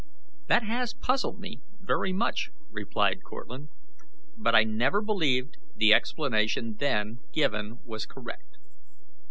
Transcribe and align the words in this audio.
"That 0.47 0.63
has 0.63 0.95
puzzled 0.95 1.39
me 1.39 1.61
very 1.79 2.11
much," 2.11 2.49
replied 2.71 3.21
Cortlandt, 3.23 3.69
"but 4.35 4.55
I 4.55 4.63
never 4.63 4.99
believed 4.99 5.57
the 5.75 5.93
explanation 5.93 6.77
then 6.79 7.19
given 7.33 7.77
was 7.85 8.07
correct. 8.07 8.57